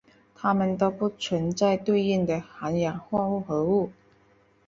[0.33, 3.91] 它们都不存在对应的含氧化合物。